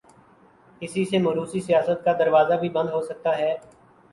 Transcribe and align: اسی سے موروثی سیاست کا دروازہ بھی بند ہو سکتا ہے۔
اسی 0.81 1.03
سے 1.05 1.17
موروثی 1.17 1.59
سیاست 1.59 2.03
کا 2.05 2.13
دروازہ 2.19 2.53
بھی 2.53 2.69
بند 2.69 2.89
ہو 2.89 3.01
سکتا 3.01 3.37
ہے۔ 3.37 3.55